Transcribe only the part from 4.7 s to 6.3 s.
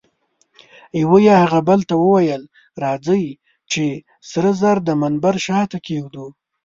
د منبر شاته کښېږدو.